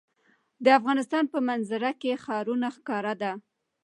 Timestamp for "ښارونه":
2.23-2.67